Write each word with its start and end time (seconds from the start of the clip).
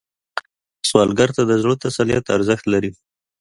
سوالګر 0.89 1.29
ته 1.37 1.41
د 1.49 1.51
زړه 1.61 1.75
تسلیت 1.85 2.25
ارزښت 2.35 2.65
لري 2.73 2.91